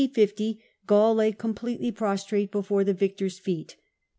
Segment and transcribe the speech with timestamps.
[0.13, 0.57] 50
[0.87, 3.77] Gaul lay completely prostrate before the victor^s feet.